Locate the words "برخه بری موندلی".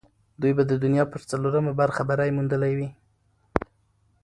1.81-2.73